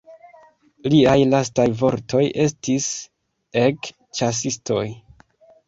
Liaj 0.93 1.13
lastaj 1.33 1.65
vortoj 1.83 2.23
estis: 2.47 2.89
"Ek, 3.67 3.93
ĉasistoj! 4.21 4.85